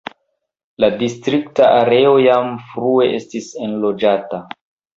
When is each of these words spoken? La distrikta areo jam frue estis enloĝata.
La 0.83 0.89
distrikta 1.01 1.67
areo 1.83 2.15
jam 2.29 2.51
frue 2.73 3.07
estis 3.21 3.53
enloĝata. 3.69 4.45